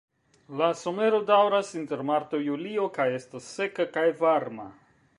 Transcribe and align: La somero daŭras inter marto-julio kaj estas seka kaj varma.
La 0.61 0.69
somero 0.79 1.19
daŭras 1.27 1.69
inter 1.81 2.03
marto-julio 2.11 2.91
kaj 2.99 3.09
estas 3.21 3.55
seka 3.59 3.91
kaj 3.99 4.11
varma. 4.27 4.71